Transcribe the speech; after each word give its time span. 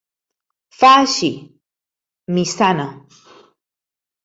Fa 0.79 0.89
així: 1.01 1.29
«Mi 2.39 2.49
sana. 2.55 2.89